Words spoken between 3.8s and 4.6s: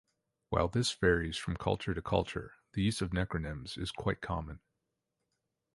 quite common.